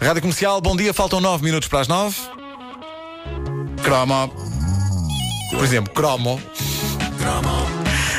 Rádio 0.00 0.22
Comercial, 0.22 0.60
bom 0.60 0.74
dia, 0.76 0.94
faltam 0.94 1.20
9 1.20 1.44
minutos 1.44 1.68
para 1.68 1.80
as 1.80 1.88
9. 1.88 2.16
Cromo. 3.82 4.32
Por 5.50 5.64
exemplo, 5.64 5.92
cromo. 5.92 6.40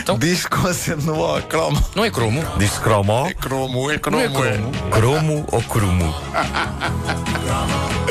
Então- 0.02 0.18
Diz 0.18 0.46
com 0.46 0.68
acento 0.68 1.04
no 1.06 1.20
O, 1.20 1.42
cromo. 1.44 1.84
Não 1.96 2.04
é 2.06 2.12
cromo? 2.12 2.44
Diz-se 2.58 2.80
cromo, 2.80 3.28
É 3.28 3.34
cromo, 3.34 3.92
é 3.92 3.98
cromo. 3.98 4.18
Não 4.18 4.24
é 4.24 4.30
cromo. 4.30 4.72
cromo 4.92 5.46
ou 5.52 5.62
crumo? 5.64 6.16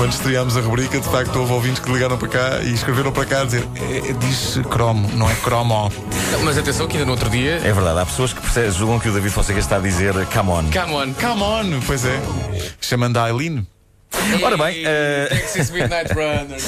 Quando 0.00 0.12
estreámos 0.12 0.56
a 0.56 0.62
rubrica, 0.62 0.98
de 0.98 1.06
facto, 1.10 1.36
houve 1.36 1.52
ouvintes 1.52 1.78
que 1.78 1.92
ligaram 1.92 2.16
para 2.16 2.26
cá 2.26 2.62
e 2.62 2.72
escreveram 2.72 3.12
para 3.12 3.26
cá 3.26 3.42
a 3.42 3.44
dizer 3.44 3.68
é, 3.76 3.98
é, 4.08 4.12
diz 4.14 4.58
cromo, 4.70 5.06
não 5.14 5.30
é 5.30 5.34
cromo. 5.34 5.92
Não, 6.32 6.42
mas 6.42 6.56
atenção 6.56 6.88
que 6.88 6.94
ainda 6.94 7.04
no 7.04 7.12
outro 7.12 7.28
dia. 7.28 7.56
É 7.56 7.70
verdade, 7.70 8.00
há 8.00 8.06
pessoas 8.06 8.32
que 8.32 8.40
percebem, 8.40 8.70
julgam 8.70 8.98
que 8.98 9.10
o 9.10 9.12
David 9.12 9.30
Fonseca 9.30 9.58
está 9.58 9.76
a 9.76 9.78
dizer 9.78 10.14
come 10.32 10.48
on. 10.48 10.70
Come 10.72 10.94
on. 10.94 11.12
Come 11.12 11.42
on, 11.42 11.80
pois 11.86 12.06
é. 12.06 12.18
Chamando 12.80 13.18
a 13.18 13.24
Aileen. 13.24 13.66
Ora 14.42 14.56
bem, 14.56 14.82
eh, 14.84 15.28
Texas 15.28 15.70
Midnight 15.70 16.12
Runner. 16.14 16.58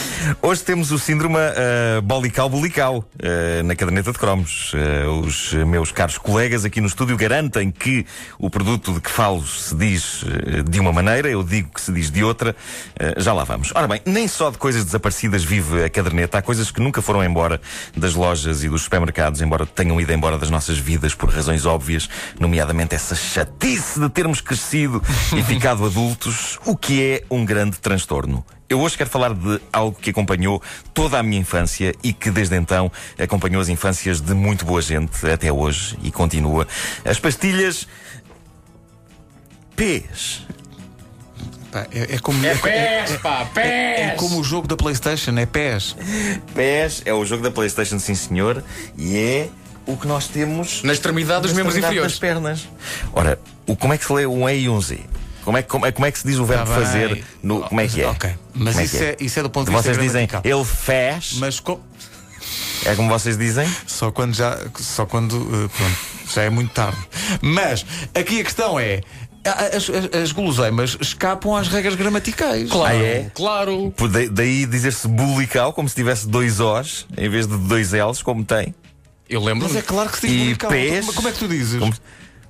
Hoje 0.41 0.63
temos 0.63 0.91
o 0.93 0.99
síndrome 0.99 1.37
uh, 1.37 2.01
bolical-bolical 2.03 2.99
uh, 2.99 3.63
na 3.65 3.75
caderneta 3.75 4.13
de 4.13 4.19
cromos. 4.19 4.73
Uh, 4.73 5.21
os 5.21 5.53
meus 5.53 5.91
caros 5.91 6.19
colegas 6.19 6.65
aqui 6.65 6.81
no 6.81 6.87
estúdio 6.87 7.17
garantem 7.17 7.71
que 7.71 8.07
o 8.39 8.49
produto 8.49 8.93
de 8.93 9.01
que 9.01 9.11
falo 9.11 9.45
se 9.45 9.75
diz 9.75 10.23
uh, 10.23 10.63
de 10.69 10.79
uma 10.81 10.93
maneira, 10.93 11.29
eu 11.29 11.43
digo 11.43 11.71
que 11.75 11.81
se 11.81 11.93
diz 11.93 12.11
de 12.11 12.23
outra. 12.23 12.55
Uh, 13.01 13.21
já 13.21 13.33
lá 13.33 13.45
vamos. 13.45 13.73
Ora 13.75 13.89
bem, 13.89 14.01
nem 14.07 14.29
só 14.29 14.51
de 14.51 14.59
coisas 14.59 14.85
desaparecidas 14.85 15.43
vive 15.43 15.85
a 15.85 15.91
caderneta, 15.91 16.39
há 16.39 16.43
coisas 16.43 16.71
que 16.71 16.81
nunca 16.81 17.03
foram 17.03 17.25
embora 17.25 17.61
das 17.97 18.15
lojas 18.15 18.63
e 18.63 18.69
dos 18.69 18.83
supermercados, 18.83 19.43
embora 19.43 19.67
tenham 19.67 20.01
ido 20.01 20.13
embora 20.13 20.39
das 20.39 20.51
nossas 20.51 20.79
vidas 20.79 21.15
por 21.15 21.29
razões 21.29 21.67
óbvias, 21.67 22.09
nomeadamente 22.39 22.95
essa 22.95 23.15
chatice 23.15 23.99
de 23.99 24.09
termos 24.09 24.41
crescido 24.41 25.03
e 25.37 25.43
ficado 25.45 25.85
adultos, 25.85 26.59
o 26.65 26.77
que 26.77 27.03
é 27.03 27.23
um 27.35 27.45
grande 27.45 27.79
transtorno. 27.79 28.45
Eu 28.69 28.81
hoje 28.81 28.97
quero 28.97 29.09
falar 29.11 29.35
de 29.35 29.61
algo 29.73 29.97
que 30.01 30.11
acompanhou 30.11 30.63
toda 30.95 31.19
a 31.19 31.23
minha 31.23 31.41
infância 31.41 31.95
e 32.03 32.13
que 32.13 32.31
desde 32.31 32.57
então 32.57 32.91
acompanhou 33.19 33.61
as 33.61 33.69
infâncias 33.69 34.21
de 34.21 34.35
muito 34.35 34.65
boa 34.65 34.81
gente 34.83 35.27
até 35.31 35.51
hoje 35.53 35.99
e 36.03 36.11
continua. 36.11 36.67
As 37.05 37.19
pastilhas 37.19 37.87
P's. 39.77 40.47
Pá, 41.71 41.87
é, 41.91 42.17
é 42.17 42.19
como, 42.19 42.45
É 42.45 42.51
é, 42.51 42.55
pés, 42.55 43.17
pá, 43.23 43.47
pés. 43.47 44.01
é 44.01 44.15
como 44.17 44.39
o 44.39 44.45
jogo 44.45 44.69
da 44.69 44.77
Playstation, 44.77 45.37
é 45.39 45.47
pés. 45.47 45.97
PES 46.55 47.03
é 47.07 47.15
o 47.15 47.25
jogo 47.25 47.43
da 47.43 47.51
PlayStation, 47.51 47.99
sim 47.99 48.15
senhor, 48.15 48.63
e 48.97 49.17
é 49.17 49.49
o 49.87 49.97
que 49.97 50.07
nós 50.07 50.29
temos 50.29 50.83
Na 50.83 50.93
extremidade 50.93 51.43
dos 51.43 51.53
na 51.53 51.57
membros 51.57 51.75
extremidade 51.77 52.09
inferiores. 52.13 52.13
das 52.13 52.19
pernas. 52.19 52.69
Ora, 53.15 53.39
o, 53.67 53.75
como 53.75 53.95
é 53.95 53.99
que 53.99 54.05
se 54.05 54.13
lê 54.13 54.27
um 54.27 54.47
E 54.47 54.59
e 54.61 54.69
um 54.69 54.79
Z? 54.83 55.01
Como 55.45 55.57
é, 55.59 55.63
que- 55.63 55.69
como, 55.69 55.87
é, 55.87 55.93
como 55.93 56.07
é 56.07 56.11
que 56.13 56.19
se 56.19 56.27
diz 56.27 56.39
o 56.39 56.45
verbo 56.45 56.67
Tá 56.67 56.75
fazer? 56.75 57.25
No, 57.43 57.61
como 57.63 57.81
é 57.81 57.89
que 57.89 58.01
é? 58.03 58.09
Ok. 58.09 58.31
Mas 58.55 58.79
é 58.79 58.85
isso, 58.85 58.97
que 58.99 59.05
é, 59.05 59.17
isso 59.21 59.39
é 59.39 59.43
do 59.43 59.51
ponto 59.51 59.67
de 59.69 59.73
vista 59.77 59.93
Vocês 59.93 59.99
dizem, 60.05 60.29
ele 60.45 60.65
fez, 60.65 61.35
Mas 61.39 61.59
co- 61.61 61.81
é 62.85 62.95
como 62.95 63.09
vocês 63.09 63.37
dizem? 63.37 63.69
só 63.87 64.11
quando 64.11 64.35
já. 64.35 64.59
Só 64.79 65.05
quando. 65.07 65.37
eh, 65.37 65.69
pronto, 65.77 65.97
já 66.35 66.43
é 66.43 66.51
muito 66.51 66.73
tarde. 66.73 66.99
Mas 67.41 67.85
aqui 68.15 68.41
a 68.41 68.45
questão 68.45 68.79
é. 68.79 69.01
As, 69.45 69.91
as- 69.91 70.15
as 70.23 70.31
guloseimas 70.33 70.97
escapam 71.01 71.57
às 71.57 71.67
regras 71.67 71.97
gramaticais. 71.97 72.71
Claro, 72.71 72.95
Ah, 72.97 73.03
é? 73.03 73.31
claro. 73.35 73.93
Por 73.97 74.09
da- 74.09 74.27
Daí 74.31 74.65
dizer-se 74.67 75.09
bulical, 75.09 75.73
como 75.73 75.89
se 75.89 75.97
tivesse 75.97 76.29
dois 76.29 76.61
Os 76.61 77.07
em 77.19 77.29
vez 77.29 77.49
de 77.49 77.57
dois 77.57 77.93
L's, 77.93 78.23
como 78.23 78.45
tem. 78.45 78.73
Eu 79.29 79.43
lembro. 79.43 79.67
Mas 79.67 79.75
é 79.77 79.83
claro 79.83 80.09
que 80.11 80.19
se 80.21 80.27
diz 80.29 80.37
E 80.37 80.45
bulical. 80.45 80.71
pés. 80.71 81.01
Como, 81.07 81.13
como 81.15 81.29
é 81.29 81.33
que 81.33 81.39
tu 81.41 81.49
dizes? 81.49 81.81
Como... 81.81 81.93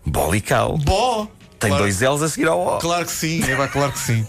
Bolical. 0.04 0.76
Bó! 0.78 1.28
Tem 1.62 1.70
claro, 1.70 1.84
dois 1.84 2.00
L's 2.00 2.22
a 2.22 2.28
seguir 2.28 2.48
ao 2.48 2.60
O. 2.76 2.78
Claro 2.78 3.06
que 3.06 3.12
sim, 3.12 3.42
é 3.42 3.66
claro 3.68 3.92
que 3.92 3.98
sim. 3.98 4.26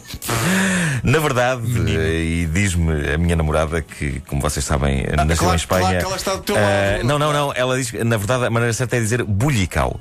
Na 1.03 1.19
verdade, 1.19 1.61
eh, 1.89 2.23
e 2.23 2.45
diz-me 2.45 3.13
a 3.13 3.17
minha 3.17 3.35
namorada 3.35 3.81
que, 3.81 4.21
como 4.21 4.41
vocês 4.41 4.63
sabem, 4.63 5.03
nasceu 5.17 5.33
Ah, 5.33 5.35
claro- 5.37 5.53
em 5.53 5.55
Espanha. 5.57 5.81
claro 5.81 5.97
que 5.99 6.05
ela 6.05 6.15
está 6.15 6.35
do 6.35 6.41
teu 6.43 6.55
lado. 6.55 7.03
não, 7.03 7.19
não, 7.19 7.33
não. 7.33 7.53
Ela 7.53 7.77
diz 7.77 7.91
que, 7.91 8.01
na 8.03 8.15
verdade, 8.17 8.45
a 8.45 8.49
maneira 8.49 8.71
certa 8.73 8.95
é 8.95 8.99
dizer 9.01 9.23
bulical. 9.23 9.99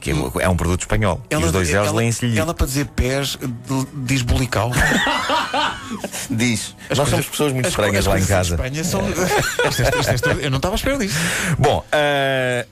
Que 0.00 0.12
é, 0.12 0.14
é 0.44 0.48
um 0.48 0.56
produto 0.56 0.80
espanhol. 0.80 1.20
e 1.30 1.36
os 1.36 1.52
dois 1.52 1.68
L's 1.68 1.74
ela, 1.76 1.92
leem-se-lhe. 1.92 2.38
ela 2.38 2.54
para 2.54 2.66
dizer 2.66 2.86
pés 2.86 3.38
diz 3.94 4.22
bulical. 4.22 4.70
Diz. 6.30 6.74
Nós 6.96 7.08
somos 7.08 7.26
pessoas 7.26 7.52
muito 7.52 7.66
As 7.66 7.72
estranhas 7.72 8.06
lá 8.06 8.14
as 8.14 8.22
em 8.22 8.26
coisas 8.26 8.48
casa. 8.48 8.54
Espanha 8.54 8.84
são. 8.84 9.02
É- 10.40 10.46
Eu 10.46 10.50
não 10.50 10.56
estava 10.56 10.74
à 10.74 10.76
espera 10.76 10.96
disso. 10.98 11.16
Bom, 11.58 11.84
eh, 11.92 12.64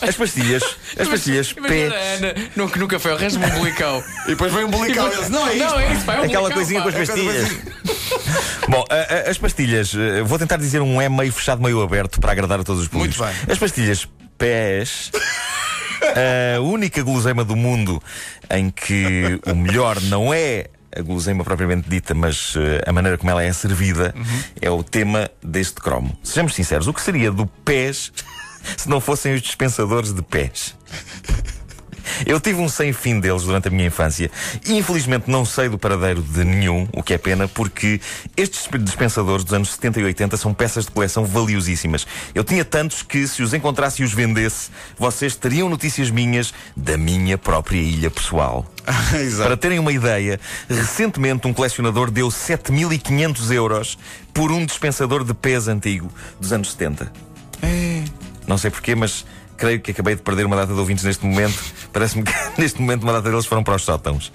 as 0.00 0.14
pastilhas. 0.16 0.62
As 0.98 1.08
pastilhas 1.08 1.54
Imagina 1.56 1.90
P. 1.90 1.96
a 1.96 2.00
Ana, 2.14 2.34
nunca, 2.56 2.78
nunca 2.80 2.98
foi 2.98 3.12
o 3.12 3.16
resto 3.16 3.38
um 3.38 3.44
umbilical. 3.44 4.02
E 4.26 4.30
depois 4.30 4.52
vem 4.52 4.64
um. 4.64 4.84
E 4.84 4.92
depois- 4.92 5.28
Não 5.30 5.46
é 5.48 5.54
isto. 5.56 5.64
Não, 5.70 5.80
é 5.80 5.92
isso, 5.92 6.04
pá, 6.04 6.14
é 6.14 6.20
um 6.20 6.24
Aquela 6.24 6.48
umbilical, 6.48 6.52
coisinha 6.52 6.80
pá. 6.82 6.82
com 6.82 6.88
as 6.88 6.94
É 6.94 7.06
pastilhas. 7.06 7.48
Bom, 8.68 8.84
a- 8.90 8.94
a- 9.28 9.30
as 9.30 9.38
pastilhas, 9.38 9.94
eh, 9.94 10.22
vou 10.22 10.38
tentar 10.38 10.56
dizer 10.56 10.80
um 10.82 11.00
E 11.00 11.08
meio 11.08 11.32
fechado, 11.32 11.62
meio 11.62 11.80
aberto 11.82 12.20
para 12.20 12.32
agradar 12.32 12.60
a 12.60 12.64
todos 12.64 12.82
os 12.82 12.88
públicos. 12.88 13.16
Muito 13.18 13.34
bem. 13.46 13.52
As 13.52 13.58
pastilhas 13.58 14.06
PES, 14.36 15.10
a 16.56 16.60
única 16.60 17.02
guloseima 17.02 17.44
do 17.44 17.56
mundo 17.56 18.02
em 18.50 18.70
que 18.70 19.40
o 19.46 19.54
melhor 19.54 20.00
não 20.02 20.32
é 20.32 20.66
a 20.96 21.02
guloseima 21.02 21.44
propriamente 21.44 21.88
dita, 21.88 22.14
mas 22.14 22.54
eh, 22.56 22.82
a 22.86 22.92
maneira 22.92 23.16
como 23.18 23.30
ela 23.30 23.42
é 23.42 23.52
servida 23.52 24.14
é 24.60 24.70
o 24.70 24.82
tema 24.82 25.30
deste 25.42 25.74
cromo. 25.80 26.16
Sejamos 26.22 26.54
sinceros, 26.54 26.86
o 26.86 26.92
que 26.94 27.00
seria 27.02 27.30
do 27.30 27.46
PES 27.46 28.12
se 28.76 28.88
não 28.88 29.00
fossem 29.00 29.34
os 29.34 29.42
dispensadores 29.42 30.12
de 30.12 30.22
pés? 30.22 30.74
Eu 32.26 32.40
tive 32.40 32.60
um 32.60 32.68
sem 32.68 32.92
fim 32.92 33.20
deles 33.20 33.42
durante 33.42 33.68
a 33.68 33.70
minha 33.70 33.86
infância 33.86 34.30
e 34.66 34.76
infelizmente 34.76 35.30
não 35.30 35.44
sei 35.44 35.68
do 35.68 35.78
paradeiro 35.78 36.22
de 36.22 36.44
nenhum, 36.44 36.88
o 36.92 37.02
que 37.02 37.14
é 37.14 37.18
pena, 37.18 37.46
porque 37.46 38.00
estes 38.36 38.68
dispensadores 38.80 39.44
dos 39.44 39.54
anos 39.54 39.70
70 39.72 40.00
e 40.00 40.04
80 40.04 40.36
são 40.36 40.54
peças 40.54 40.86
de 40.86 40.90
coleção 40.90 41.24
valiosíssimas. 41.24 42.06
Eu 42.34 42.44
tinha 42.44 42.64
tantos 42.64 43.02
que, 43.02 43.26
se 43.26 43.42
os 43.42 43.54
encontrasse 43.54 44.02
e 44.02 44.04
os 44.04 44.12
vendesse, 44.12 44.70
vocês 44.98 45.36
teriam 45.36 45.68
notícias 45.68 46.10
minhas 46.10 46.52
da 46.76 46.96
minha 46.96 47.38
própria 47.38 47.78
ilha 47.78 48.10
pessoal. 48.10 48.66
Para 49.42 49.56
terem 49.56 49.78
uma 49.78 49.92
ideia, 49.92 50.40
recentemente 50.68 51.46
um 51.46 51.52
colecionador 51.52 52.10
deu 52.10 52.28
7.500 52.28 53.52
euros 53.52 53.98
por 54.32 54.50
um 54.50 54.64
dispensador 54.64 55.24
de 55.24 55.34
pés 55.34 55.68
antigo 55.68 56.10
dos 56.40 56.52
anos 56.52 56.72
70. 56.72 57.28
Não 58.48 58.58
sei 58.58 58.70
porquê, 58.70 58.94
mas 58.94 59.24
creio 59.56 59.80
que 59.80 59.90
acabei 59.90 60.16
de 60.16 60.22
perder 60.22 60.46
uma 60.46 60.56
data 60.56 60.72
de 60.72 60.78
ouvintes 60.80 61.04
neste 61.04 61.24
momento. 61.26 61.62
Parece-me 61.92 62.24
que 62.24 62.32
neste 62.58 62.80
momento 62.80 63.02
uma 63.02 63.12
data 63.12 63.30
deles 63.30 63.46
foram 63.46 63.62
para 63.62 63.76
os 63.76 63.82
sótãos. 63.82 64.32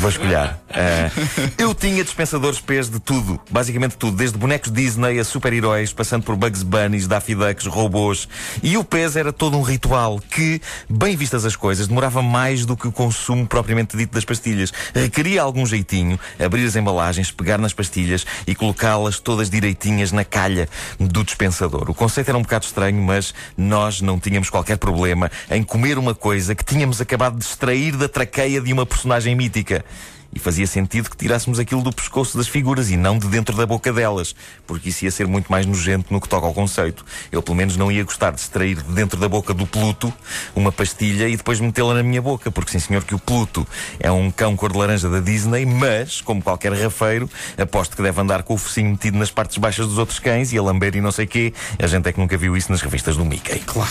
Vou 0.00 0.08
escolher. 0.08 0.56
Ah, 0.70 1.10
eu 1.58 1.74
tinha 1.74 2.02
dispensadores 2.02 2.58
P's 2.58 2.88
de 2.88 2.98
tudo, 2.98 3.38
basicamente 3.50 3.96
tudo, 3.98 4.16
desde 4.16 4.38
bonecos 4.38 4.72
Disney 4.72 5.18
a 5.18 5.24
super-heróis, 5.24 5.92
passando 5.92 6.22
por 6.22 6.36
Bugs 6.36 6.62
Bunnies, 6.62 7.06
Daffy 7.06 7.34
Ducks, 7.34 7.66
robôs. 7.66 8.26
E 8.62 8.78
o 8.78 8.84
P's 8.84 9.14
era 9.14 9.30
todo 9.30 9.58
um 9.58 9.62
ritual 9.62 10.18
que, 10.18 10.58
bem 10.88 11.16
vistas 11.16 11.44
as 11.44 11.54
coisas, 11.54 11.86
demorava 11.86 12.22
mais 12.22 12.64
do 12.64 12.78
que 12.78 12.88
o 12.88 12.92
consumo 12.92 13.46
propriamente 13.46 13.94
dito 13.94 14.14
das 14.14 14.24
pastilhas. 14.24 14.72
Requeria 14.94 15.42
algum 15.42 15.66
jeitinho, 15.66 16.18
abrir 16.42 16.64
as 16.64 16.76
embalagens, 16.76 17.30
pegar 17.30 17.58
nas 17.58 17.74
pastilhas 17.74 18.24
e 18.46 18.54
colocá-las 18.54 19.20
todas 19.20 19.50
direitinhas 19.50 20.12
na 20.12 20.24
calha 20.24 20.66
do 20.98 21.22
dispensador. 21.22 21.90
O 21.90 21.94
conceito 21.94 22.30
era 22.30 22.38
um 22.38 22.42
bocado 22.42 22.64
estranho, 22.64 23.02
mas 23.02 23.34
nós 23.54 24.00
não 24.00 24.18
tínhamos 24.18 24.48
qualquer 24.48 24.78
problema 24.78 25.30
em 25.50 25.62
comer 25.62 25.98
uma 25.98 26.14
coisa 26.14 26.54
que 26.54 26.64
tínhamos 26.64 27.02
acabado 27.02 27.36
de 27.36 27.44
extrair 27.44 27.96
da 27.98 28.08
traqueia 28.08 28.62
de 28.62 28.72
uma 28.72 28.86
personagem 28.86 29.34
mítica. 29.34 29.84
E 30.32 30.38
fazia 30.38 30.66
sentido 30.66 31.10
que 31.10 31.16
tirássemos 31.16 31.58
aquilo 31.58 31.82
do 31.82 31.92
pescoço 31.92 32.38
das 32.38 32.46
figuras 32.46 32.88
e 32.88 32.96
não 32.96 33.18
de 33.18 33.26
dentro 33.26 33.56
da 33.56 33.66
boca 33.66 33.92
delas, 33.92 34.34
porque 34.64 34.90
isso 34.90 35.04
ia 35.04 35.10
ser 35.10 35.26
muito 35.26 35.50
mais 35.50 35.66
nojento 35.66 36.12
no 36.12 36.20
que 36.20 36.28
toca 36.28 36.46
ao 36.46 36.54
conceito. 36.54 37.04
Eu, 37.32 37.42
pelo 37.42 37.56
menos, 37.56 37.76
não 37.76 37.90
ia 37.90 38.04
gostar 38.04 38.30
de 38.30 38.40
extrair 38.40 38.76
de 38.76 38.92
dentro 38.92 39.18
da 39.18 39.28
boca 39.28 39.52
do 39.52 39.66
Pluto 39.66 40.12
uma 40.54 40.70
pastilha 40.70 41.28
e 41.28 41.36
depois 41.36 41.58
metê-la 41.58 41.94
na 41.94 42.02
minha 42.04 42.22
boca, 42.22 42.48
porque 42.48 42.70
sim, 42.70 42.78
senhor, 42.78 43.02
que 43.02 43.14
o 43.14 43.18
Pluto 43.18 43.66
é 43.98 44.10
um 44.10 44.30
cão 44.30 44.54
cor 44.54 44.70
de 44.70 44.78
laranja 44.78 45.08
da 45.08 45.18
Disney, 45.18 45.66
mas, 45.66 46.20
como 46.20 46.40
qualquer 46.40 46.72
rafeiro, 46.74 47.28
aposto 47.58 47.96
que 47.96 48.02
deve 48.02 48.20
andar 48.20 48.44
com 48.44 48.54
o 48.54 48.56
focinho 48.56 48.90
metido 48.90 49.18
nas 49.18 49.32
partes 49.32 49.58
baixas 49.58 49.88
dos 49.88 49.98
outros 49.98 50.20
cães 50.20 50.52
e 50.52 50.58
a 50.58 50.62
lamber 50.62 50.94
e 50.94 51.00
não 51.00 51.10
sei 51.10 51.26
quê. 51.26 51.52
A 51.76 51.88
gente 51.88 52.08
é 52.08 52.12
que 52.12 52.20
nunca 52.20 52.36
viu 52.36 52.56
isso 52.56 52.70
nas 52.70 52.80
revistas 52.82 53.16
do 53.16 53.24
Mickey. 53.24 53.58
Claro. 53.66 53.90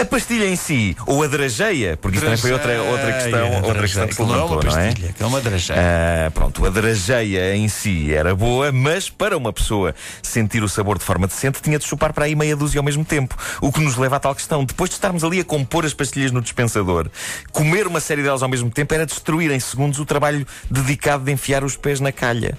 A 0.00 0.04
pastilha 0.04 0.46
em 0.46 0.54
si, 0.54 0.96
ou 1.06 1.24
a 1.24 1.26
drageia, 1.26 1.96
porque 1.96 2.18
isso 2.18 2.24
também 2.24 2.38
foi 2.38 2.52
outra, 2.52 2.80
outra 2.82 3.12
questão, 3.14 3.62
outra 3.62 3.80
questão 3.80 4.06
que 4.06 4.14
se 4.14 4.22
não 4.22 4.28
é 4.28 4.36
levantou, 4.36 4.56
uma 4.56 4.62
não 4.62 4.78
é? 4.78 4.86
pastilha, 4.86 5.12
que 5.12 5.22
é 5.22 5.26
uma 5.26 5.40
drageia. 5.40 5.80
Ah, 5.80 6.30
pronto, 6.30 6.64
a 6.64 6.70
drageia 6.70 7.56
em 7.56 7.68
si 7.68 8.14
era 8.14 8.32
boa, 8.32 8.70
mas 8.70 9.10
para 9.10 9.36
uma 9.36 9.52
pessoa 9.52 9.92
sentir 10.22 10.62
o 10.62 10.68
sabor 10.68 10.98
de 10.98 11.04
forma 11.04 11.26
decente 11.26 11.60
tinha 11.60 11.80
de 11.80 11.84
chupar 11.84 12.12
para 12.12 12.26
aí 12.26 12.36
meia 12.36 12.54
dúzia 12.54 12.78
ao 12.78 12.84
mesmo 12.84 13.04
tempo. 13.04 13.36
O 13.60 13.72
que 13.72 13.80
nos 13.80 13.96
leva 13.96 14.16
à 14.16 14.20
tal 14.20 14.34
questão. 14.36 14.64
Depois 14.64 14.88
de 14.88 14.94
estarmos 14.94 15.24
ali 15.24 15.40
a 15.40 15.44
compor 15.44 15.84
as 15.84 15.94
pastilhas 15.94 16.30
no 16.30 16.40
dispensador, 16.40 17.10
comer 17.50 17.88
uma 17.88 17.98
série 17.98 18.22
delas 18.22 18.42
ao 18.42 18.48
mesmo 18.48 18.70
tempo 18.70 18.94
era 18.94 19.04
destruir 19.04 19.50
em 19.50 19.58
segundos 19.58 19.98
o 19.98 20.04
trabalho 20.04 20.46
dedicado 20.70 21.24
de 21.24 21.32
enfiar 21.32 21.64
os 21.64 21.76
pés 21.76 21.98
na 21.98 22.12
calha. 22.12 22.56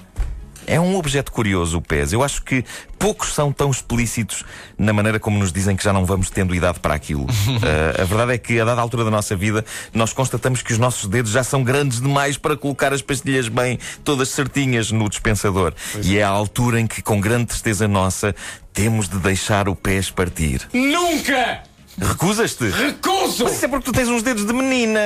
É 0.70 0.80
um 0.80 0.96
objeto 0.96 1.32
curioso 1.32 1.80
o 1.80 1.82
pés. 1.82 2.14
Eu 2.14 2.24
acho 2.24 2.44
que 2.44 2.64
poucos 3.00 3.34
são 3.34 3.52
tão 3.52 3.72
explícitos 3.72 4.46
na 4.78 4.94
maneira 4.94 5.20
como 5.20 5.40
nos 5.40 5.52
dizem 5.52 5.76
que 5.76 5.84
já 5.84 5.92
não 5.92 6.06
vamos 6.06 6.30
tendo 6.30 6.54
idade 6.54 6.80
para 6.80 6.94
aquilo. 6.94 7.24
uh, 7.24 7.98
a 8.00 8.06
verdade 8.06 8.34
é 8.34 8.38
que, 8.38 8.60
a 8.60 8.66
dada 8.66 8.80
altura 8.80 9.04
da 9.04 9.10
nossa 9.10 9.36
vida, 9.36 9.66
nós 9.92 10.14
constatamos 10.14 10.62
que 10.62 10.72
os 10.72 10.78
nossos 10.78 11.10
dedos 11.10 11.32
já 11.32 11.44
são 11.44 11.64
grandes 11.64 12.00
demais 12.00 12.38
para 12.38 12.56
colocar 12.56 12.94
as 12.94 13.02
pastilhas 13.02 13.48
bem, 13.48 13.80
todas 14.04 14.30
certinhas 14.30 14.92
no 14.92 15.10
dispensador. 15.10 15.74
Pois 15.92 16.06
e 16.06 16.20
é 16.20 16.24
a 16.24 16.30
altura 16.30 16.80
em 16.80 16.86
que, 16.86 17.02
com 17.02 17.20
grande 17.20 17.48
tristeza 17.48 17.88
nossa, 17.88 18.36
temos 18.72 19.10
de 19.10 19.18
deixar 19.18 19.68
o 19.68 19.76
pés 19.76 20.12
partir. 20.12 20.70
Nunca! 20.72 21.64
Recusas-te? 21.98 22.70
Recuso! 22.70 23.46
Mas 23.46 23.54
isso 23.54 23.66
é 23.66 23.68
porque 23.68 23.86
tu 23.86 23.92
tens 23.92 24.08
uns 24.08 24.22
dedos 24.22 24.46
de 24.46 24.54
menina. 24.54 25.00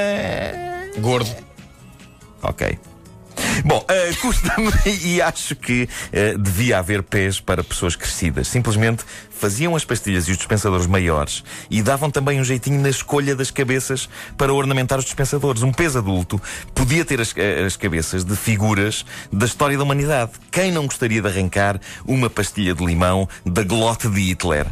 Gordo. 1.00 1.34
Ok. 2.42 2.78
Bom, 3.66 3.78
uh, 3.78 4.22
custa-me 4.22 4.72
e 5.04 5.22
acho 5.22 5.56
que 5.56 5.84
uh, 5.84 6.38
devia 6.38 6.80
haver 6.80 7.04
pés 7.04 7.40
para 7.40 7.64
pessoas 7.64 7.96
crescidas. 7.96 8.48
Simplesmente 8.48 9.04
faziam 9.30 9.76
as 9.76 9.84
pastilhas 9.84 10.28
e 10.28 10.32
os 10.32 10.38
dispensadores 10.38 10.88
maiores 10.88 11.44
e 11.70 11.82
davam 11.82 12.10
também 12.10 12.40
um 12.40 12.44
jeitinho 12.44 12.82
na 12.82 12.90
escolha 12.90 13.36
das 13.36 13.52
cabeças 13.52 14.08
para 14.38 14.54
ornamentar 14.54 14.98
os 14.98 15.06
dispensadores. 15.06 15.64
Um 15.64 15.72
pés 15.72 15.96
adulto 15.96 16.42
podia 16.74 17.04
ter 17.04 17.20
as, 17.20 17.34
eh, 17.36 17.64
as 17.66 17.76
cabeças 17.76 18.24
de 18.24 18.36
figuras 18.36 19.06
da 19.32 19.46
história 19.46 19.78
da 19.78 19.84
humanidade. 19.84 20.32
Quem 20.52 20.72
não 20.72 20.86
gostaria 20.86 21.22
de 21.22 21.28
arrancar 21.28 21.80
uma 22.06 22.30
pastilha 22.30 22.74
de 22.74 22.86
limão 22.86 23.28
da 23.46 23.64
glote 23.64 24.08
de 24.10 24.22
Hitler? 24.22 24.68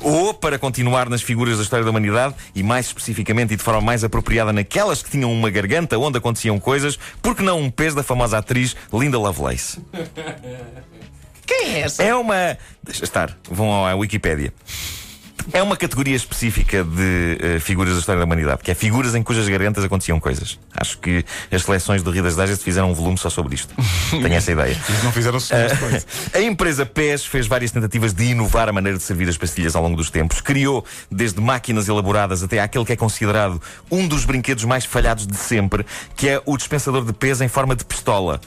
Ou, 0.00 0.34
para 0.34 0.58
continuar 0.58 1.08
nas 1.08 1.22
figuras 1.22 1.56
da 1.56 1.62
história 1.62 1.84
da 1.84 1.90
humanidade, 1.90 2.34
e 2.54 2.62
mais 2.62 2.86
especificamente 2.86 3.54
e 3.54 3.56
de 3.56 3.62
forma 3.62 3.80
mais 3.80 4.04
apropriada 4.04 4.52
naquelas 4.52 5.02
que 5.02 5.10
tinham 5.10 5.32
uma 5.32 5.50
garganta 5.50 5.98
onde 5.98 6.18
aconteciam 6.18 6.58
coisas, 6.58 6.98
porque 7.22 7.42
não 7.42 7.60
um 7.60 7.70
pés 7.70 7.94
da 7.94 8.02
famosa 8.02 8.38
atriz 8.38 8.76
Linda 8.92 9.18
Lovelace? 9.18 9.78
Quem 11.46 11.74
é 11.74 11.80
essa? 11.80 12.02
É 12.02 12.14
uma. 12.14 12.56
Deixa 12.82 13.04
estar, 13.04 13.36
vão 13.50 13.86
à 13.86 13.94
Wikipédia. 13.94 14.52
É 15.52 15.62
uma 15.62 15.76
categoria 15.76 16.16
específica 16.16 16.82
de 16.82 17.56
uh, 17.56 17.60
figuras 17.60 17.92
da 17.92 18.00
história 18.00 18.18
da 18.18 18.24
humanidade, 18.24 18.62
que 18.62 18.70
é 18.70 18.74
figuras 18.74 19.14
em 19.14 19.22
cujas 19.22 19.48
gargantas 19.48 19.84
aconteciam 19.84 20.18
coisas. 20.18 20.58
Acho 20.74 20.98
que 20.98 21.24
as 21.50 21.62
seleções 21.62 22.02
do 22.02 22.10
Reader's 22.10 22.36
Digest 22.36 22.64
fizeram 22.64 22.90
um 22.90 22.94
volume 22.94 23.18
só 23.18 23.28
sobre 23.28 23.54
isto. 23.54 23.74
Tenho 24.10 24.32
essa 24.32 24.52
ideia. 24.52 24.76
Eles 24.88 25.02
não 25.02 25.12
fizeram 25.12 25.38
uh, 25.38 25.42
A 26.34 26.40
empresa 26.40 26.86
PES 26.86 27.26
fez 27.26 27.46
várias 27.46 27.70
tentativas 27.70 28.12
de 28.12 28.24
inovar 28.24 28.68
a 28.68 28.72
maneira 28.72 28.96
de 28.96 29.04
servir 29.04 29.28
as 29.28 29.36
pastilhas 29.36 29.76
ao 29.76 29.82
longo 29.82 29.96
dos 29.96 30.10
tempos. 30.10 30.40
Criou 30.40 30.84
desde 31.10 31.40
máquinas 31.40 31.88
elaboradas 31.88 32.42
até 32.42 32.60
aquele 32.60 32.84
que 32.84 32.92
é 32.92 32.96
considerado 32.96 33.60
um 33.90 34.06
dos 34.08 34.24
brinquedos 34.24 34.64
mais 34.64 34.84
falhados 34.84 35.26
de 35.26 35.36
sempre, 35.36 35.84
que 36.16 36.28
é 36.28 36.40
o 36.44 36.56
dispensador 36.56 37.04
de 37.04 37.12
peso 37.12 37.44
em 37.44 37.48
forma 37.48 37.76
de 37.76 37.84
pistola. 37.84 38.40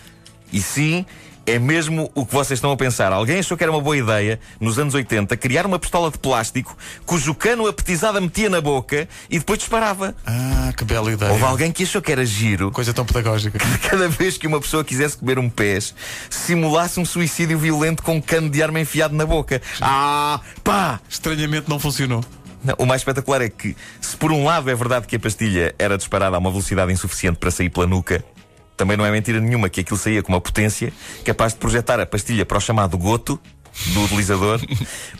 E 0.52 0.62
sim, 0.62 1.06
é 1.48 1.58
mesmo 1.58 2.12
o 2.14 2.26
que 2.26 2.34
vocês 2.34 2.58
estão 2.58 2.72
a 2.72 2.78
pensar. 2.78 3.14
Alguém 3.14 3.40
achou 3.40 3.56
que 3.56 3.64
era 3.64 3.72
uma 3.72 3.80
boa 3.80 3.98
ideia, 3.98 4.38
nos 4.60 4.78
anos 4.78 4.94
80, 4.94 5.36
criar 5.38 5.66
uma 5.66 5.80
pistola 5.80 6.12
de 6.12 6.20
plástico 6.20 6.78
cujo 7.06 7.34
cano 7.34 7.66
apetizada 7.66 8.20
metia 8.20 8.50
na 8.50 8.60
boca 8.60 9.08
e 9.30 9.40
depois 9.40 9.58
disparava. 9.58 10.14
Ah, 10.26 10.74
que 10.76 10.84
bela 10.84 11.10
ideia. 11.10 11.32
Houve 11.32 11.46
alguém 11.46 11.72
que 11.72 11.84
achou 11.84 12.02
que 12.02 12.12
era 12.12 12.26
giro. 12.26 12.70
Coisa 12.70 12.94
tão 12.94 13.06
pedagógica. 13.06 13.58
Que 13.78 13.90
cada 13.90 14.10
vez 14.10 14.38
que 14.38 14.48
uma 14.48 14.60
pessoa 14.60 14.84
quisesse 14.84 15.16
comer 15.18 15.40
um 15.40 15.50
pés, 15.50 15.96
simulasse 16.30 17.00
um 17.00 17.06
suicídio 17.06 17.58
violento 17.58 18.04
com 18.04 18.16
um 18.16 18.22
cano 18.22 18.50
de 18.50 18.62
arma 18.62 18.80
enfiado 18.80 19.16
na 19.16 19.26
boca. 19.26 19.62
Ah, 19.80 20.42
pá! 20.64 21.00
Estranhamente 21.08 21.70
não 21.70 21.80
funcionou. 21.80 22.24
O 22.78 22.86
mais 22.86 23.02
espetacular 23.02 23.42
é 23.42 23.50
que, 23.50 23.78
se 24.02 24.18
por 24.18 24.32
um 24.32 24.44
lado 24.44 24.70
é 24.70 24.76
verdade 24.76 25.08
que 25.08 25.16
a 25.16 25.20
pastilha 25.20 25.74
era 25.80 25.98
disparada 25.98 26.36
a 26.36 26.40
uma 26.40 26.50
velocidade 26.50 26.92
insuficiente 26.92 27.38
para 27.38 27.52
sair 27.52 27.70
pela 27.70 27.88
nuca, 27.88 28.24
também 28.78 28.96
não 28.96 29.06
é 29.06 29.12
mentira 29.12 29.42
nenhuma 29.42 29.68
que 29.68 29.82
aquilo 29.82 29.98
saía 29.98 30.22
com 30.22 30.32
uma 30.32 30.40
potência 30.40 30.94
capaz 31.26 31.54
de 31.54 31.60
projetar 31.60 32.00
a 32.00 32.06
pastilha 32.06 32.46
para 32.46 32.60
o 32.60 32.62
chamado 32.62 32.98
goto 32.98 33.40
do 33.88 34.04
utilizador, 34.04 34.60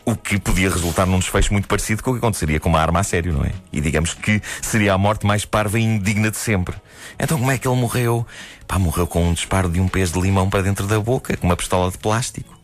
o 0.06 0.16
que 0.16 0.40
podia 0.40 0.70
resultar 0.70 1.06
num 1.06 1.20
desfecho 1.20 1.54
muito 1.54 1.68
parecido 1.68 2.02
com 2.02 2.12
o 2.12 2.14
que 2.14 2.20
aconteceria 2.20 2.60
com 2.60 2.70
uma 2.70 2.80
arma 2.80 3.00
a 3.02 3.04
sério, 3.04 3.34
não 3.34 3.44
é? 3.44 3.52
E 3.72 3.80
digamos 3.80 4.14
que 4.14 4.42
seria 4.62 4.94
a 4.94 4.98
morte 4.98 5.26
mais 5.26 5.46
parva 5.46 5.80
e 5.80 5.84
indigna 5.84 6.32
de 6.32 6.38
sempre. 6.38 6.76
Então 7.20 7.38
como 7.38 7.52
é 7.52 7.58
que 7.58 7.68
ele 7.68 7.76
morreu? 7.76 8.26
Pá, 8.68 8.80
morreu 8.80 9.06
com 9.06 9.28
um 9.28 9.34
disparo 9.34 9.70
de 9.70 9.80
um 9.80 9.88
pés 9.88 10.12
de 10.12 10.20
limão 10.20 10.50
para 10.50 10.62
dentro 10.62 10.88
da 10.88 11.00
boca, 11.00 11.36
com 11.38 11.46
uma 11.46 11.56
pistola 11.56 11.92
de 11.92 11.98
plástico. 11.98 12.58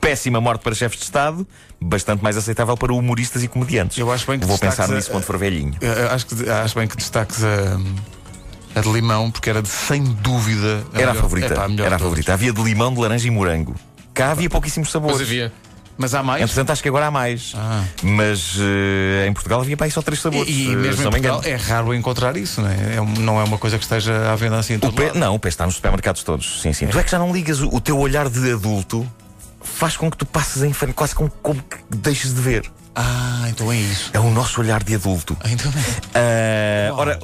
Péssima 0.00 0.40
morte 0.40 0.62
para 0.62 0.74
chefes 0.74 0.98
de 0.98 1.04
Estado, 1.04 1.46
bastante 1.80 2.22
mais 2.22 2.36
aceitável 2.36 2.76
para 2.76 2.92
humoristas 2.92 3.42
e 3.42 3.48
comediantes. 3.48 3.96
Eu 3.96 4.10
acho 4.10 4.26
bem 4.26 4.38
que 4.38 4.46
Vou 4.46 4.58
pensar 4.58 4.88
nisso 4.88 5.08
a, 5.10 5.12
quando 5.12 5.24
for 5.24 5.38
velhinho. 5.38 5.74
Acho, 6.10 6.26
que, 6.26 6.50
acho 6.50 6.74
bem 6.74 6.88
que 6.88 6.96
destaques 6.96 7.42
a 7.44 7.78
a 8.74 8.80
de 8.80 8.90
limão, 8.90 9.30
porque 9.30 9.50
era 9.50 9.62
de 9.62 9.68
sem 9.68 10.02
dúvida. 10.02 10.84
A 10.92 10.98
era 10.98 11.06
melhor, 11.06 11.10
a 11.10 11.14
favorita. 11.14 11.54
Epá, 11.54 11.66
a 11.66 11.86
era 11.86 11.96
a 11.96 11.98
favorita. 11.98 12.32
Havia 12.32 12.52
de 12.52 12.62
limão, 12.62 12.92
de 12.92 13.00
laranja 13.00 13.26
e 13.26 13.30
morango. 13.30 13.74
Cá 14.14 14.30
havia 14.30 14.50
pouquíssimos 14.50 14.90
sabores. 14.90 15.18
Mas 15.18 15.26
havia. 15.26 15.52
Mas 15.96 16.14
há 16.14 16.22
mais? 16.22 16.42
Entretanto, 16.42 16.70
acho 16.70 16.82
que 16.82 16.88
agora 16.88 17.06
há 17.06 17.10
mais. 17.10 17.52
Ah. 17.54 17.84
Mas 18.02 18.56
uh, 18.56 19.26
em 19.28 19.32
Portugal 19.32 19.60
havia 19.60 19.76
para 19.76 19.86
aí 19.86 19.90
só 19.90 20.00
três 20.00 20.20
sabores. 20.20 20.48
E, 20.48 20.70
e 20.70 20.76
mesmo 20.76 21.02
em 21.02 21.10
Portugal 21.10 21.40
é 21.44 21.54
raro 21.54 21.94
encontrar 21.94 22.36
isso, 22.36 22.60
não 22.60 22.68
é? 22.68 22.74
é? 22.74 23.20
não 23.20 23.40
é 23.40 23.44
uma 23.44 23.58
coisa 23.58 23.78
que 23.78 23.84
esteja 23.84 24.32
à 24.32 24.36
venda 24.36 24.58
assim 24.58 24.74
em 24.74 24.78
todo 24.78 24.92
o 24.92 24.96
pé, 24.96 25.12
Não, 25.14 25.34
o 25.34 25.38
pé 25.38 25.48
está 25.48 25.66
nos 25.66 25.76
supermercados 25.76 26.22
todos. 26.22 26.60
Sim, 26.62 26.72
sim. 26.72 26.86
É. 26.86 26.88
Tu 26.88 26.98
é 26.98 27.04
que 27.04 27.10
já 27.10 27.18
não 27.18 27.32
ligas 27.32 27.60
o, 27.60 27.68
o, 27.68 27.80
teu 27.80 27.98
olhar 27.98 28.28
de 28.28 28.52
adulto, 28.52 29.06
faz 29.60 29.96
com 29.96 30.10
que 30.10 30.16
tu 30.16 30.24
passes 30.24 30.62
em 30.62 30.72
frente, 30.72 30.94
quase 30.94 31.14
como, 31.14 31.30
como 31.42 31.62
que 31.62 31.76
deixes 31.90 32.34
de 32.34 32.40
ver. 32.40 32.70
Ah, 32.94 33.46
então 33.48 33.72
é 33.72 33.76
isso. 33.76 34.10
É 34.12 34.20
o 34.20 34.30
nosso 34.30 34.60
olhar 34.60 34.82
de 34.82 34.94
adulto. 34.94 35.36
Ah, 35.40 35.50
então 35.50 35.72
é. 36.14 36.90
Uh, 36.90 36.94
ora, 36.94 37.18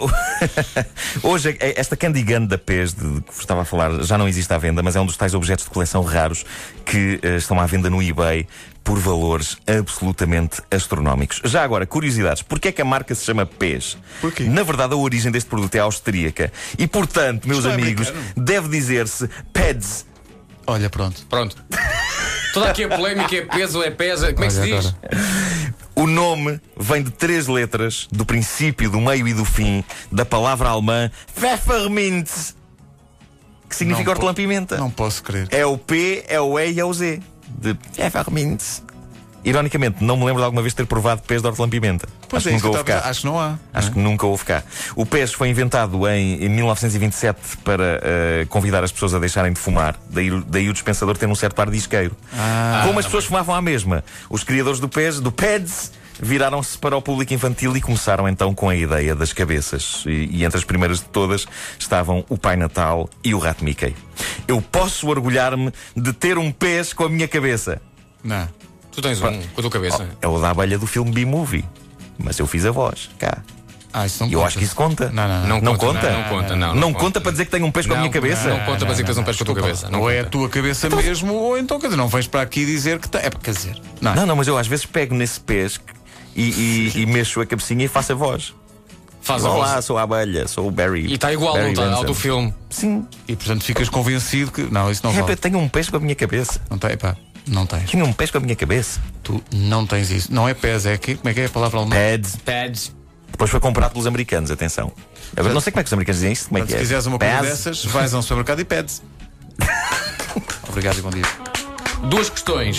hoje 1.22 1.56
esta 1.60 1.96
Candy 1.96 2.22
Gun 2.22 2.46
da 2.46 2.56
PES 2.56 2.94
de, 2.94 3.20
que 3.20 3.32
vos 3.32 3.40
estava 3.40 3.62
a 3.62 3.64
falar 3.64 4.02
já 4.02 4.16
não 4.16 4.26
existe 4.26 4.52
à 4.52 4.58
venda, 4.58 4.82
mas 4.82 4.96
é 4.96 5.00
um 5.00 5.06
dos 5.06 5.16
tais 5.16 5.34
objetos 5.34 5.66
de 5.66 5.70
coleção 5.70 6.02
raros 6.02 6.44
que 6.86 7.20
uh, 7.22 7.36
estão 7.36 7.60
à 7.60 7.66
venda 7.66 7.90
no 7.90 8.02
eBay 8.02 8.46
por 8.82 8.98
valores 8.98 9.58
absolutamente 9.66 10.62
astronómicos. 10.70 11.42
Já 11.44 11.62
agora, 11.62 11.84
curiosidades. 11.84 12.42
Porquê 12.42 12.68
é 12.68 12.72
que 12.72 12.80
a 12.80 12.86
marca 12.86 13.14
se 13.14 13.22
chama 13.22 13.44
PES? 13.44 13.98
Porquê? 14.22 14.44
Na 14.44 14.62
verdade, 14.62 14.94
a 14.94 14.96
origem 14.96 15.30
deste 15.30 15.50
produto 15.50 15.74
é 15.74 15.80
austríaca. 15.80 16.50
E, 16.78 16.86
portanto, 16.86 17.46
meus 17.46 17.58
Isto 17.58 17.70
é 17.70 17.74
amigos, 17.74 18.08
é 18.08 18.14
deve 18.34 18.68
dizer-se 18.70 19.28
PEDS. 19.52 20.06
Olha, 20.66 20.88
pronto. 20.88 21.26
Pronto. 21.28 21.56
Toda 22.52 22.70
aqui 22.70 22.84
a 22.84 22.88
polémica 22.88 23.34
é 23.36 23.42
peso, 23.42 23.82
é 23.82 23.90
pesa. 23.90 24.32
Como 24.32 24.44
é 24.44 24.48
que 24.48 24.54
se 24.54 24.62
diz? 24.62 24.94
O 25.94 26.06
nome 26.06 26.60
vem 26.76 27.02
de 27.02 27.10
três 27.10 27.48
letras, 27.48 28.06
do 28.12 28.24
princípio, 28.24 28.88
do 28.88 29.00
meio 29.00 29.26
e 29.26 29.34
do 29.34 29.44
fim, 29.44 29.84
da 30.12 30.24
palavra 30.24 30.68
alemã 30.68 31.10
Pfefferminz, 31.34 32.54
que 33.68 33.74
significa 33.74 34.10
hortelã-pimenta. 34.10 34.76
Não 34.76 34.90
posso 34.90 35.22
crer. 35.22 35.48
É 35.50 35.66
o 35.66 35.76
P, 35.76 36.24
é 36.28 36.40
o 36.40 36.58
E 36.58 36.72
e 36.72 36.80
é 36.80 36.84
o 36.84 36.92
Z. 36.92 37.20
De 37.48 37.74
Pfefferminz. 37.74 38.82
Ironicamente, 39.44 40.02
não 40.02 40.16
me 40.16 40.24
lembro 40.24 40.40
de 40.40 40.44
alguma 40.44 40.62
vez 40.62 40.74
ter 40.74 40.86
provado 40.86 41.22
pés 41.22 41.40
de 41.40 41.48
hortelã-pimenta. 41.48 42.08
Pois 42.28 42.42
acho 42.42 42.48
é, 42.48 42.50
que 42.50 42.56
nunca 42.56 42.68
houve 42.68 42.84
cá. 42.84 43.08
Acho 43.08 43.20
que 43.20 43.26
não 43.26 43.40
há. 43.40 43.58
Acho 43.72 43.92
que 43.92 43.98
nunca 43.98 44.26
houve 44.26 44.44
cá. 44.44 44.62
O 44.94 45.06
pés 45.06 45.32
foi 45.32 45.48
inventado 45.48 46.08
em 46.08 46.48
1927 46.48 47.58
para 47.64 48.00
uh, 48.00 48.46
convidar 48.48 48.84
as 48.84 48.92
pessoas 48.92 49.14
a 49.14 49.18
deixarem 49.18 49.52
de 49.52 49.60
fumar. 49.60 49.96
Daí, 50.10 50.30
daí 50.46 50.68
o 50.68 50.72
dispensador 50.72 51.16
ter 51.16 51.26
um 51.26 51.34
certo 51.34 51.60
ar 51.60 51.70
de 51.70 51.76
isqueiro. 51.76 52.16
Ah, 52.34 52.82
Como 52.86 52.98
as 52.98 53.06
pessoas 53.06 53.24
fumavam 53.24 53.54
à 53.54 53.62
mesma, 53.62 54.04
os 54.28 54.42
criadores 54.44 54.80
do 54.80 54.88
pés, 54.88 55.20
do 55.20 55.32
PEDS, 55.32 55.92
viraram-se 56.20 56.76
para 56.76 56.96
o 56.96 57.02
público 57.02 57.32
infantil 57.32 57.76
e 57.76 57.80
começaram 57.80 58.28
então 58.28 58.54
com 58.54 58.68
a 58.68 58.74
ideia 58.76 59.14
das 59.14 59.32
cabeças. 59.32 60.02
E, 60.06 60.28
e, 60.38 60.44
entre 60.44 60.58
as 60.58 60.64
primeiras 60.64 60.98
de 60.98 61.06
todas 61.06 61.46
estavam 61.78 62.24
o 62.28 62.36
Pai 62.36 62.56
Natal 62.56 63.08
e 63.24 63.34
o 63.34 63.38
Rato 63.38 63.64
Mickey. 63.64 63.94
Eu 64.46 64.60
posso 64.60 65.08
orgulhar-me 65.08 65.72
de 65.96 66.12
ter 66.12 66.38
um 66.38 66.50
pés 66.50 66.92
com 66.92 67.04
a 67.04 67.08
minha 67.08 67.28
cabeça. 67.28 67.80
Não. 68.22 68.48
Tu 68.98 69.02
tens 69.02 69.22
um 69.22 69.30
com 69.30 69.60
a 69.60 69.62
tua 69.62 69.70
cabeça. 69.70 70.08
Oh, 70.10 70.26
é 70.26 70.26
o 70.26 70.40
da 70.40 70.50
abelha 70.50 70.76
do 70.76 70.84
filme 70.84 71.12
B-Movie. 71.12 71.64
Mas 72.18 72.36
eu 72.40 72.48
fiz 72.48 72.66
a 72.66 72.72
voz, 72.72 73.08
cá. 73.16 73.44
Ah, 73.92 74.04
isso 74.06 74.24
não 74.24 74.32
eu 74.32 74.44
acho 74.44 74.58
que 74.58 74.64
isso 74.64 74.74
conta. 74.74 75.08
Não, 75.10 75.28
não, 75.28 75.46
não. 75.46 75.60
Não, 75.60 75.76
conta? 75.76 76.10
Não, 76.10 76.24
conta, 76.24 76.56
não. 76.56 76.74
Não, 76.74 76.92
conta 76.92 77.20
para 77.20 77.30
dizer 77.30 77.44
que 77.44 77.52
tenho 77.52 77.64
um 77.64 77.70
pés 77.70 77.86
com 77.86 77.94
a 77.94 77.98
minha 77.98 78.10
cabeça? 78.10 78.48
Não, 78.48 78.58
conta 78.64 78.80
para 78.80 78.90
dizer 78.90 79.04
que 79.04 79.06
tens 79.06 79.18
um 79.18 79.22
pés 79.22 79.36
com 79.36 79.44
a 79.44 79.46
tua 79.46 79.54
cabeça. 79.54 79.88
Não 79.88 80.10
é 80.10 80.18
a 80.18 80.24
tua 80.24 80.48
cabeça 80.48 80.88
então, 80.88 81.00
mesmo, 81.00 81.32
ou 81.32 81.56
então, 81.56 81.78
quer 81.78 81.86
dizer, 81.86 81.96
não 81.96 82.08
vens 82.08 82.26
para 82.26 82.42
aqui 82.42 82.66
dizer 82.66 82.98
que 82.98 83.08
tem. 83.08 83.20
É, 83.20 83.30
quer 83.30 83.54
dizer. 83.54 83.80
Não, 84.00 84.16
não, 84.16 84.26
não, 84.26 84.34
mas 84.34 84.48
eu 84.48 84.58
às 84.58 84.66
vezes 84.66 84.84
pego 84.84 85.14
nesse 85.14 85.38
pés 85.38 85.78
e, 86.34 86.90
e, 86.96 87.02
e 87.02 87.06
mexo 87.06 87.40
a 87.40 87.46
cabecinha 87.46 87.84
e 87.84 87.88
faço 87.88 88.10
a 88.10 88.16
voz. 88.16 88.52
Faz 89.20 89.44
a 89.44 89.50
Olá, 89.50 89.74
voz. 89.74 89.84
sou 89.84 89.96
a 89.96 90.02
abelha, 90.02 90.48
sou 90.48 90.66
o 90.66 90.70
Barry. 90.72 91.06
E 91.06 91.14
está 91.14 91.32
igual, 91.32 91.54
Barry 91.54 91.72
não? 91.72 91.94
Ao 91.94 92.04
do 92.04 92.14
filme. 92.14 92.52
Sim. 92.68 93.06
E 93.28 93.36
portanto 93.36 93.62
ficas 93.62 93.88
convencido 93.88 94.50
que. 94.50 94.62
Não, 94.62 94.90
isso 94.90 95.02
não 95.04 95.12
é, 95.12 95.22
vale. 95.22 95.36
tenho 95.36 95.58
um 95.58 95.68
pés 95.68 95.88
com 95.88 95.98
a 95.98 96.00
minha 96.00 96.16
cabeça. 96.16 96.60
Não 96.68 96.78
tem, 96.78 96.96
pá. 96.96 97.16
Não 97.48 97.66
tens. 97.66 97.90
Tinha 97.90 98.04
um 98.04 98.12
pés 98.12 98.30
com 98.30 98.38
a 98.38 98.40
minha 98.40 98.56
cabeça. 98.56 99.00
Tu 99.22 99.42
não 99.52 99.86
tens 99.86 100.10
isso. 100.10 100.32
Não 100.32 100.48
é 100.48 100.54
pés, 100.54 100.86
é 100.86 100.96
que. 100.96 101.16
Como 101.16 101.28
é 101.28 101.34
que 101.34 101.40
é 101.40 101.46
a 101.46 101.48
palavra 101.48 101.78
alemã? 101.78 101.94
Pads. 101.94 102.36
Pads. 102.44 102.92
Depois 103.30 103.50
foi 103.50 103.60
comprado 103.60 103.92
pelos 103.92 104.06
americanos, 104.06 104.50
atenção. 104.50 104.92
Eu 105.36 105.44
não 105.52 105.60
sei 105.60 105.70
como 105.70 105.80
é 105.80 105.84
que 105.84 105.88
os 105.88 105.92
americanos 105.92 106.20
dizem 106.20 106.32
isto. 106.32 106.48
Como 106.48 106.58
é 106.58 106.62
que 106.62 106.68
se 106.68 106.76
é? 106.76 106.80
quiseres 106.80 107.06
uma 107.06 107.18
coisa 107.18 107.42
dessas, 107.42 107.84
vais 107.84 108.12
a 108.12 108.18
um 108.18 108.22
supermercado 108.22 108.60
e 108.60 108.64
pedes. 108.64 109.02
Obrigado 110.68 110.98
e 110.98 111.02
bom 111.02 111.10
dia. 111.10 111.24
Duas 112.08 112.30
questões. 112.30 112.76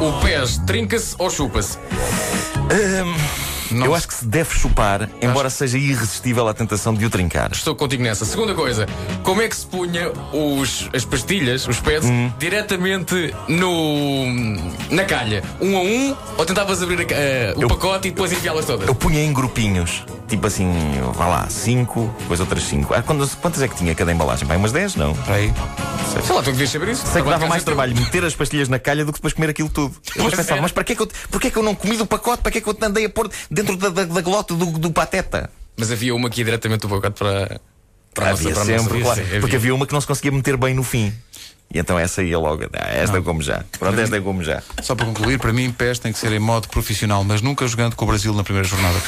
O 0.00 0.20
pés 0.20 0.58
trinca-se 0.66 1.14
ou 1.18 1.30
chupa-se? 1.30 1.78
Um, 1.78 3.14
Não 3.72 3.86
Eu 3.86 3.94
acho 3.94 4.06
que 4.08 4.14
se 4.14 4.24
deve 4.24 4.50
chupar, 4.54 5.08
embora 5.20 5.48
seja 5.50 5.78
irresistível 5.78 6.46
a 6.48 6.54
tentação 6.54 6.94
de 6.94 7.04
o 7.06 7.10
trincar. 7.10 7.50
Estou 7.52 7.74
contigo 7.74 8.02
nessa. 8.02 8.24
Segunda 8.24 8.54
coisa, 8.54 8.86
como 9.22 9.40
é 9.42 9.48
que 9.48 9.56
se 9.56 9.66
punha 9.66 10.10
os, 10.32 10.88
as 10.94 11.04
pastilhas, 11.04 11.66
os 11.66 11.80
pets, 11.80 12.08
Hum. 12.08 12.30
diretamente 12.38 13.34
no. 13.48 14.26
na 14.90 15.04
calha? 15.04 15.42
Um 15.60 15.76
a 15.76 15.80
um? 15.80 16.16
Ou 16.38 16.44
tentavas 16.44 16.82
abrir 16.82 17.00
a 17.00 17.14
eh, 17.16 17.54
o 17.56 17.62
Eu- 17.62 17.68
pacote 17.68 18.08
e 18.08 18.10
depois 18.10 18.32
enfiá-las 18.32 18.64
todas? 18.66 18.86
Eu 18.88 18.94
punha 18.94 19.20
em 19.24 19.32
grupinhos, 19.32 20.04
tipo 20.36 20.46
assim, 20.46 20.72
vá 21.14 21.26
lá, 21.26 21.48
cinco, 21.50 22.10
depois 22.20 22.40
outras 22.40 22.62
cinco. 22.64 22.94
Ah, 22.94 23.02
quantas, 23.02 23.34
quantas 23.34 23.60
é 23.60 23.68
que 23.68 23.76
tinha 23.76 23.94
cada 23.94 24.10
embalagem? 24.12 24.48
Bem, 24.48 24.56
umas 24.56 24.72
10, 24.72 24.96
não. 24.96 25.12
Espera 25.12 25.34
aí. 25.34 25.52
Sei 26.24 26.34
lá, 26.34 26.42
tu 26.42 26.50
devias 26.52 26.70
saber 26.70 26.88
isso. 26.88 27.06
Sei 27.06 27.22
que 27.22 27.28
dava 27.28 27.46
mais 27.46 27.62
Trabalho 27.62 27.94
meter 27.94 28.24
as 28.24 28.34
pastilhas 28.34 28.68
na 28.68 28.78
calha 28.78 29.04
do 29.04 29.12
que 29.12 29.18
depois 29.18 29.34
comer 29.34 29.50
aquilo 29.50 29.68
tudo. 29.68 29.94
Eu 29.94 30.00
depois 30.00 30.14
Pois 30.22 30.34
pensava, 30.34 30.52
era. 30.54 30.62
mas 30.62 30.72
para 30.72 30.84
que 30.84 30.92
é 30.92 30.96
que 30.96 31.02
eu, 31.02 31.08
porquê 31.30 31.48
é 31.48 31.50
que 31.50 31.56
eu 31.58 31.62
não 31.62 31.74
comi 31.74 31.96
do 31.98 32.06
pacote? 32.06 32.42
Para 32.42 32.50
que 32.50 32.58
é 32.58 32.60
que 32.62 32.68
eu 32.68 32.72
te 32.74 32.84
andei 32.84 33.04
a 33.04 33.10
pôr 33.10 33.30
dentro 33.50 33.76
da, 33.76 33.90
da, 33.90 34.04
da 34.04 34.20
glota 34.22 34.54
do, 34.54 34.66
do 34.66 34.90
pateta? 34.90 35.50
Mas 35.76 35.92
havia 35.92 36.14
uma 36.14 36.30
que 36.30 36.40
ia 36.40 36.44
diretamente 36.46 36.80
do 36.80 36.88
pacote 36.88 37.18
para. 37.18 37.60
Para 38.14 38.26
a 38.26 38.30
nossa, 38.30 38.42
havia 38.42 38.54
para 38.54 38.64
sempre, 38.64 39.00
claro. 39.02 39.20
Havia. 39.20 39.40
Porque 39.40 39.56
havia 39.56 39.74
uma 39.74 39.86
que 39.86 39.92
não 39.92 40.00
se 40.00 40.06
conseguia 40.06 40.32
meter 40.32 40.56
bem 40.56 40.74
no 40.74 40.82
fim. 40.82 41.12
E 41.74 41.78
então 41.78 41.98
essa 41.98 42.22
ia 42.22 42.38
logo. 42.38 42.64
Ah, 42.74 42.90
esta 42.90 43.16
eu 43.16 43.22
como 43.22 43.40
já. 43.40 43.64
Pronto, 43.78 43.98
esta 43.98 44.16
eu 44.16 44.22
como 44.22 44.42
já. 44.42 44.62
Só 44.82 44.94
para 44.94 45.06
concluir, 45.06 45.38
para 45.38 45.52
mim, 45.54 45.72
pés 45.72 45.98
tem 45.98 46.12
que 46.12 46.18
ser 46.18 46.30
em 46.32 46.38
modo 46.38 46.68
profissional, 46.68 47.24
mas 47.24 47.40
nunca 47.40 47.66
jogando 47.66 47.96
com 47.96 48.04
o 48.04 48.08
Brasil 48.08 48.34
na 48.34 48.44
primeira 48.44 48.68
jornada. 48.68 48.98